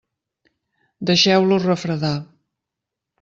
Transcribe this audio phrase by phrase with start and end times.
[1.09, 2.17] Deixeu-los refredar.